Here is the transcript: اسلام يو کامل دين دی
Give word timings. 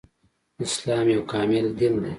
اسلام 0.65 1.05
يو 1.15 1.21
کامل 1.31 1.65
دين 1.77 1.93
دی 2.03 2.09